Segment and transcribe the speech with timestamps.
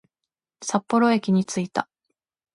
[0.63, 1.87] 札幌駅に着いた